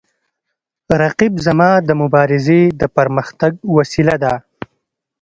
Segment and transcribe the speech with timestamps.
[1.01, 4.33] رقیب زما د مبارزې د پرمختګ وسیله ده